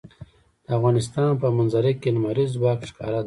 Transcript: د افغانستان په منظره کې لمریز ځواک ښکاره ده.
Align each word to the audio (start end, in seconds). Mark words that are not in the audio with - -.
د 0.65 0.67
افغانستان 0.77 1.29
په 1.41 1.47
منظره 1.57 1.91
کې 2.01 2.09
لمریز 2.15 2.49
ځواک 2.57 2.79
ښکاره 2.89 3.11
ده. 3.19 3.19